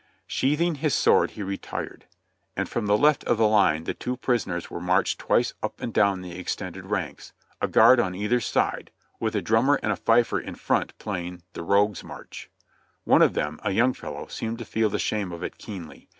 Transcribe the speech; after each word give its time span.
Sheathing 0.25 0.79
his 0.81 0.95
sword 0.95 1.29
he 1.37 1.43
retired; 1.43 2.07
and 2.57 2.67
from 2.67 2.87
the 2.87 2.97
left 2.97 3.23
of 3.25 3.37
the 3.37 3.47
line 3.47 3.83
the 3.83 3.93
two 3.93 4.17
prisoners 4.17 4.67
were 4.71 4.81
marched 4.81 5.19
twice 5.19 5.53
up 5.61 5.79
and 5.79 5.93
down 5.93 6.21
the 6.21 6.39
extended 6.39 6.87
ranks, 6.87 7.33
a 7.61 7.67
guard 7.67 7.99
on 7.99 8.15
either 8.15 8.39
side, 8.39 8.89
with 9.19 9.35
a 9.35 9.43
drummer 9.43 9.79
and 9.83 9.91
a 9.91 9.95
fifer 9.95 10.39
in 10.39 10.55
front 10.55 10.97
playing 10.97 11.43
"The 11.53 11.61
Roo 11.61 11.89
ue's 11.89 12.01
JMarch. 12.01 12.47
* 12.73 13.03
One 13.03 13.21
of 13.21 13.35
them, 13.35 13.59
a 13.63 13.69
young 13.69 13.93
fellow, 13.93 14.25
seemed 14.25 14.57
to 14.57 14.65
feel 14.65 14.89
the 14.89 14.97
shame 14.97 15.31
of 15.31 15.43
it 15.43 15.59
keenly. 15.59 16.09